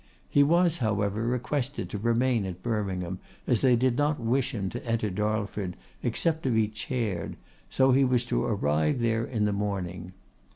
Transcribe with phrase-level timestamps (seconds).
[0.27, 4.83] He was, however, requested to remain at Birmingham, as they did not wish him to
[4.83, 7.35] enter Darlford, except to be chaired,
[7.69, 10.13] so he was to arrive there in the morning.